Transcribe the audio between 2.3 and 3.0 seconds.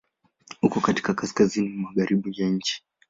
ya nchi.